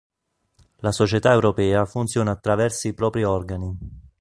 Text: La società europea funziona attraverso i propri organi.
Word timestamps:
La 0.77 0.91
società 0.91 1.31
europea 1.31 1.85
funziona 1.85 2.31
attraverso 2.31 2.87
i 2.87 2.95
propri 2.95 3.23
organi. 3.23 3.77